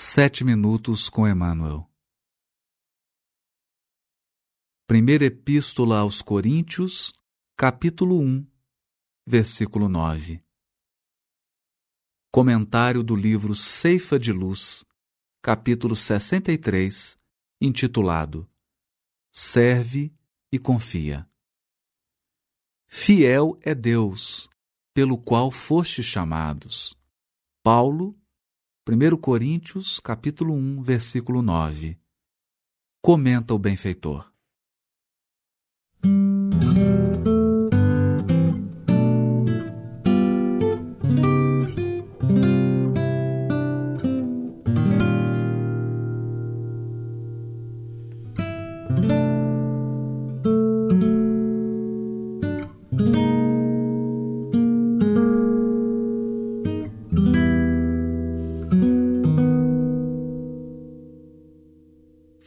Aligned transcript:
Sete 0.00 0.44
minutos 0.44 1.08
com 1.08 1.26
Emmanuel. 1.26 1.84
Primeira 4.86 5.24
Epístola 5.24 5.98
aos 5.98 6.22
Coríntios, 6.22 7.12
capítulo 7.56 8.20
1, 8.20 8.46
versículo 9.26 9.88
9. 9.88 10.40
Comentário 12.30 13.02
do 13.02 13.16
livro 13.16 13.56
Ceifa 13.56 14.20
de 14.20 14.30
Luz, 14.30 14.84
capítulo 15.42 15.96
63, 15.96 17.18
intitulado 17.60 18.48
Serve 19.32 20.14
e 20.52 20.60
confia. 20.60 21.28
Fiel 22.86 23.58
é 23.62 23.74
Deus, 23.74 24.48
pelo 24.94 25.18
qual 25.18 25.50
fostes 25.50 26.06
chamados. 26.06 26.96
Paulo, 27.64 28.16
1 28.90 29.18
Coríntios, 29.18 30.00
capítulo 30.00 30.54
1, 30.54 30.82
versículo 30.82 31.42
9. 31.42 31.98
Comenta 33.02 33.52
o 33.52 33.58
benfeitor. 33.58 34.32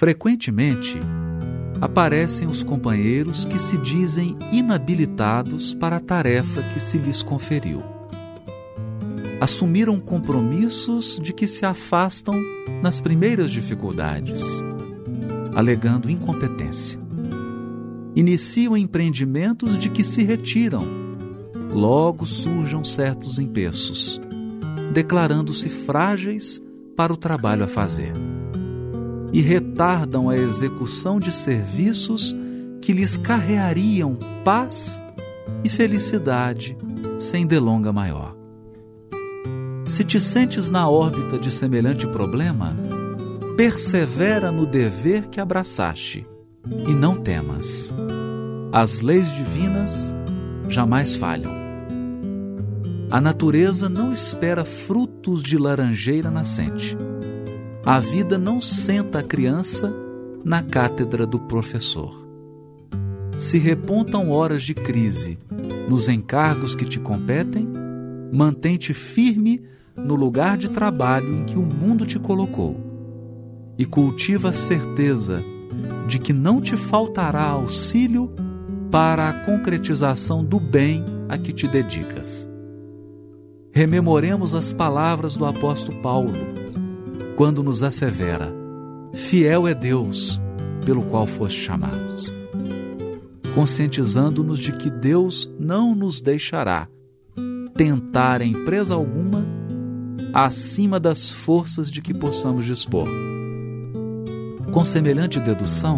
Frequentemente, 0.00 0.98
aparecem 1.78 2.48
os 2.48 2.62
companheiros 2.62 3.44
que 3.44 3.58
se 3.58 3.76
dizem 3.76 4.34
inabilitados 4.50 5.74
para 5.74 5.96
a 5.96 6.00
tarefa 6.00 6.62
que 6.72 6.80
se 6.80 6.96
lhes 6.96 7.22
conferiu. 7.22 7.82
Assumiram 9.42 10.00
compromissos 10.00 11.20
de 11.22 11.34
que 11.34 11.46
se 11.46 11.66
afastam 11.66 12.34
nas 12.82 12.98
primeiras 12.98 13.50
dificuldades, 13.50 14.42
alegando 15.54 16.08
incompetência. 16.08 16.98
Iniciam 18.16 18.78
empreendimentos 18.78 19.76
de 19.76 19.90
que 19.90 20.02
se 20.02 20.22
retiram. 20.22 20.86
Logo 21.74 22.24
surjam 22.24 22.82
certos 22.82 23.38
empeços, 23.38 24.18
declarando-se 24.94 25.68
frágeis 25.68 26.58
para 26.96 27.12
o 27.12 27.18
trabalho 27.18 27.64
a 27.64 27.68
fazer 27.68 28.29
e 29.32 29.40
retardam 29.40 30.28
a 30.28 30.36
execução 30.36 31.20
de 31.20 31.32
serviços 31.32 32.34
que 32.80 32.92
lhes 32.92 33.16
carreariam 33.16 34.16
paz 34.44 35.02
e 35.62 35.68
felicidade 35.68 36.76
sem 37.18 37.46
delonga 37.46 37.92
maior. 37.92 38.34
Se 39.84 40.04
te 40.04 40.20
sentes 40.20 40.70
na 40.70 40.88
órbita 40.88 41.38
de 41.38 41.50
semelhante 41.50 42.06
problema, 42.06 42.76
persevera 43.56 44.50
no 44.50 44.64
dever 44.64 45.26
que 45.26 45.40
abraçaste 45.40 46.26
e 46.86 46.94
não 46.94 47.16
temas. 47.16 47.92
As 48.72 49.00
leis 49.00 49.28
divinas 49.34 50.14
jamais 50.68 51.14
falham. 51.14 51.52
A 53.10 53.20
natureza 53.20 53.88
não 53.88 54.12
espera 54.12 54.64
frutos 54.64 55.42
de 55.42 55.58
laranjeira 55.58 56.30
nascente 56.30 56.96
a 57.84 57.98
vida 57.98 58.36
não 58.36 58.60
senta 58.60 59.20
a 59.20 59.22
criança 59.22 59.92
na 60.44 60.62
cátedra 60.62 61.26
do 61.26 61.38
professor. 61.40 62.14
Se 63.38 63.58
repontam 63.58 64.30
horas 64.30 64.62
de 64.62 64.74
crise 64.74 65.38
nos 65.88 66.08
encargos 66.08 66.74
que 66.74 66.84
te 66.84 67.00
competem, 67.00 67.66
mantém-te 68.32 68.92
firme 68.92 69.62
no 69.96 70.14
lugar 70.14 70.58
de 70.58 70.68
trabalho 70.68 71.34
em 71.34 71.44
que 71.44 71.58
o 71.58 71.62
mundo 71.62 72.04
te 72.04 72.18
colocou 72.18 72.78
e 73.78 73.86
cultiva 73.86 74.50
a 74.50 74.52
certeza 74.52 75.42
de 76.06 76.18
que 76.18 76.34
não 76.34 76.60
te 76.60 76.76
faltará 76.76 77.44
auxílio 77.44 78.30
para 78.90 79.30
a 79.30 79.44
concretização 79.44 80.44
do 80.44 80.60
bem 80.60 81.02
a 81.28 81.38
que 81.38 81.52
te 81.52 81.66
dedicas. 81.66 82.48
Rememoremos 83.72 84.54
as 84.54 84.70
palavras 84.70 85.34
do 85.34 85.46
apóstolo 85.46 85.96
Paulo 86.02 86.32
quando 87.40 87.62
nos 87.62 87.82
assevera: 87.82 88.54
Fiel 89.14 89.66
é 89.66 89.72
Deus, 89.72 90.38
pelo 90.84 91.02
qual 91.04 91.26
foste 91.26 91.58
chamados. 91.58 92.30
Conscientizando-nos 93.54 94.58
de 94.58 94.72
que 94.72 94.90
Deus 94.90 95.50
não 95.58 95.94
nos 95.94 96.20
deixará 96.20 96.86
tentar 97.74 98.42
empresa 98.42 98.92
alguma 98.92 99.42
acima 100.34 101.00
das 101.00 101.30
forças 101.30 101.90
de 101.90 102.02
que 102.02 102.12
possamos 102.12 102.66
dispor. 102.66 103.08
Com 104.70 104.84
semelhante 104.84 105.40
dedução, 105.40 105.96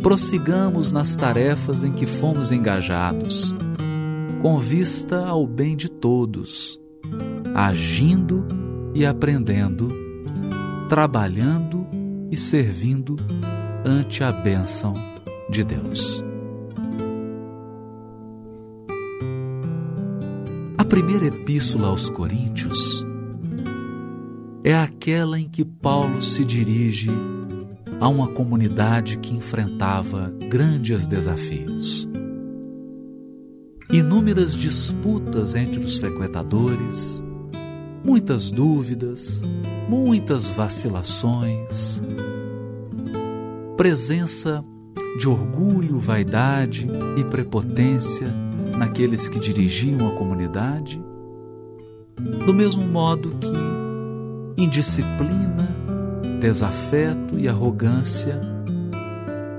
prossigamos 0.00 0.92
nas 0.92 1.14
tarefas 1.14 1.84
em 1.84 1.92
que 1.92 2.06
fomos 2.06 2.50
engajados, 2.50 3.54
com 4.40 4.58
vista 4.58 5.26
ao 5.26 5.46
bem 5.46 5.76
de 5.76 5.90
todos, 5.90 6.80
agindo 7.54 8.46
e 8.94 9.04
aprendendo 9.04 10.01
trabalhando 10.92 11.86
e 12.30 12.36
servindo 12.36 13.16
ante 13.82 14.22
a 14.22 14.30
bênção 14.30 14.92
de 15.48 15.64
Deus. 15.64 16.22
A 20.76 20.84
primeira 20.84 21.28
epístola 21.28 21.88
aos 21.88 22.10
Coríntios 22.10 23.06
é 24.62 24.74
aquela 24.74 25.40
em 25.40 25.48
que 25.48 25.64
Paulo 25.64 26.20
se 26.20 26.44
dirige 26.44 27.08
a 27.98 28.06
uma 28.06 28.28
comunidade 28.28 29.16
que 29.16 29.34
enfrentava 29.34 30.30
grandes 30.50 31.06
desafios. 31.06 32.06
Inúmeras 33.90 34.54
disputas 34.54 35.54
entre 35.54 35.82
os 35.82 35.96
frequentadores, 35.96 37.24
muitas 38.04 38.50
dúvidas, 38.50 39.42
muitas 39.88 40.46
vacilações, 40.48 42.02
presença 43.76 44.64
de 45.18 45.28
orgulho, 45.28 45.98
vaidade 45.98 46.86
e 47.18 47.24
prepotência 47.24 48.28
naqueles 48.76 49.28
que 49.28 49.38
dirigiam 49.38 50.08
a 50.08 50.12
comunidade, 50.12 51.02
do 52.44 52.54
mesmo 52.54 52.84
modo 52.86 53.36
que 53.38 54.62
indisciplina, 54.62 55.68
desafeto 56.40 57.38
e 57.38 57.48
arrogância 57.48 58.40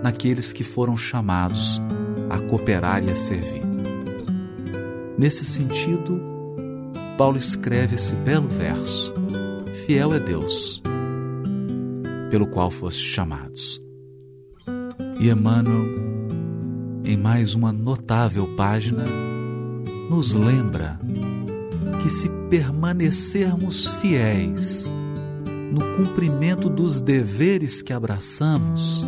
naqueles 0.01 0.51
que 0.51 0.63
foram 0.63 0.97
chamados 0.97 1.81
a 2.29 2.37
cooperar 2.39 3.03
e 3.03 3.11
a 3.11 3.15
servir. 3.15 3.63
Nesse 5.17 5.45
sentido, 5.45 6.32
Paulo 7.17 7.37
escreve 7.37 7.95
esse 7.95 8.15
belo 8.15 8.47
verso: 8.47 9.13
Fiel 9.85 10.13
é 10.13 10.19
Deus, 10.19 10.81
pelo 12.29 12.47
qual 12.47 12.71
foste 12.71 13.03
chamados. 13.03 13.81
E 15.19 15.29
Emmanuel, 15.29 15.85
em 17.05 17.15
mais 17.15 17.53
uma 17.53 17.71
notável 17.71 18.47
página, 18.55 19.05
nos 20.09 20.33
lembra 20.33 20.99
que 22.01 22.09
se 22.09 22.29
permanecermos 22.49 23.87
fiéis 24.01 24.91
no 25.71 25.81
cumprimento 25.97 26.69
dos 26.69 27.01
deveres 27.01 27.81
que 27.81 27.93
abraçamos, 27.93 29.07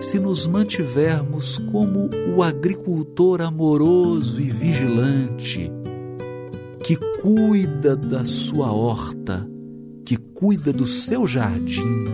se 0.00 0.18
nos 0.18 0.46
mantivermos 0.46 1.58
como 1.70 2.10
o 2.34 2.42
agricultor 2.42 3.40
amoroso 3.40 4.40
e 4.40 4.50
vigilante, 4.50 5.70
que 6.92 6.96
cuida 7.22 7.96
da 7.96 8.26
sua 8.26 8.70
horta, 8.70 9.48
que 10.04 10.14
cuida 10.14 10.70
do 10.74 10.84
seu 10.84 11.26
jardim, 11.26 12.04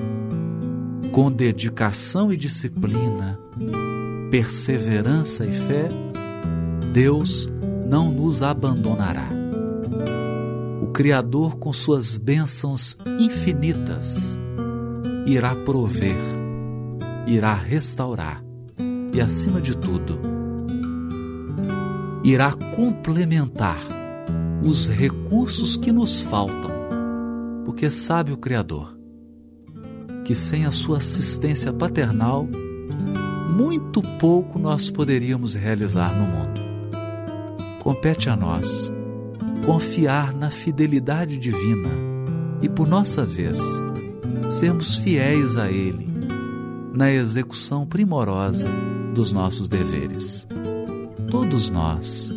com 1.10 1.32
dedicação 1.32 2.32
e 2.32 2.36
disciplina, 2.36 3.36
perseverança 4.30 5.44
e 5.44 5.50
fé, 5.50 5.88
Deus 6.92 7.48
não 7.88 8.12
nos 8.12 8.40
abandonará. 8.40 9.28
O 10.80 10.92
Criador, 10.92 11.56
com 11.56 11.72
suas 11.72 12.16
bênçãos 12.16 12.96
infinitas, 13.18 14.38
irá 15.26 15.56
prover, 15.56 16.14
irá 17.26 17.52
restaurar 17.52 18.44
e, 19.12 19.20
acima 19.20 19.60
de 19.60 19.76
tudo, 19.76 20.20
irá 22.22 22.52
complementar 22.76 23.97
os 24.62 24.86
recursos 24.86 25.76
que 25.76 25.92
nos 25.92 26.20
faltam, 26.20 26.70
porque 27.64 27.90
sabe 27.90 28.32
o 28.32 28.36
Criador 28.36 28.98
que 30.28 30.34
sem 30.34 30.66
a 30.66 30.70
sua 30.70 30.98
assistência 30.98 31.72
paternal, 31.72 32.46
muito 33.48 34.02
pouco 34.20 34.58
nós 34.58 34.90
poderíamos 34.90 35.54
realizar 35.54 36.14
no 36.14 36.26
mundo. 36.26 36.60
Compete 37.82 38.28
a 38.28 38.36
nós 38.36 38.92
confiar 39.64 40.34
na 40.34 40.50
fidelidade 40.50 41.38
divina 41.38 41.88
e, 42.60 42.68
por 42.68 42.86
nossa 42.86 43.24
vez, 43.24 43.58
sermos 44.50 44.98
fiéis 44.98 45.56
a 45.56 45.70
Ele 45.70 46.06
na 46.92 47.10
execução 47.10 47.86
primorosa 47.86 48.68
dos 49.14 49.32
nossos 49.32 49.66
deveres. 49.66 50.46
Todos 51.30 51.70
nós 51.70 52.34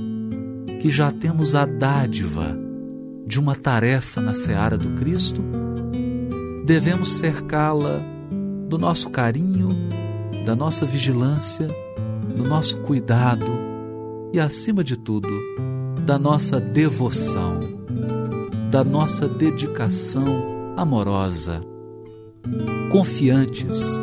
que 0.81 0.89
já 0.89 1.11
temos 1.11 1.53
a 1.53 1.63
dádiva 1.63 2.57
de 3.27 3.39
uma 3.39 3.55
tarefa 3.55 4.19
na 4.19 4.33
seara 4.33 4.75
do 4.75 4.89
Cristo, 4.95 5.43
devemos 6.65 7.17
cercá-la 7.17 8.01
do 8.67 8.79
nosso 8.79 9.11
carinho, 9.11 9.69
da 10.43 10.55
nossa 10.55 10.83
vigilância, 10.83 11.67
do 12.35 12.43
nosso 12.49 12.79
cuidado 12.79 13.45
e, 14.33 14.39
acima 14.39 14.83
de 14.83 14.97
tudo, 14.97 15.29
da 16.03 16.17
nossa 16.17 16.59
devoção, 16.59 17.59
da 18.71 18.83
nossa 18.83 19.27
dedicação 19.27 20.73
amorosa, 20.75 21.63
confiantes 22.91 23.99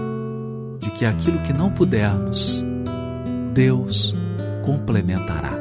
de 0.78 0.90
que 0.92 1.04
aquilo 1.04 1.42
que 1.42 1.52
não 1.52 1.72
pudermos, 1.72 2.64
Deus 3.52 4.14
complementará. 4.64 5.57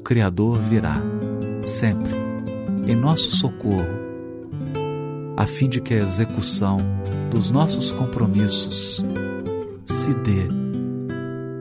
O 0.00 0.02
Criador 0.02 0.58
virá 0.62 0.96
sempre 1.62 2.10
em 2.88 2.96
nosso 2.96 3.36
socorro 3.36 4.00
a 5.36 5.46
fim 5.46 5.68
de 5.68 5.78
que 5.82 5.92
a 5.92 5.98
execução 5.98 6.78
dos 7.30 7.50
nossos 7.50 7.92
compromissos 7.92 9.04
se 9.84 10.14
dê 10.14 10.48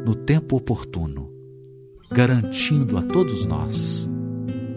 no 0.05 0.15
tempo 0.15 0.55
oportuno, 0.55 1.29
garantindo 2.09 2.97
a 2.97 3.01
todos 3.01 3.45
nós 3.45 4.09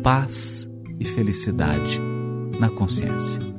paz 0.02 0.68
e 0.98 1.04
felicidade 1.04 2.00
na 2.58 2.68
consciência. 2.68 3.51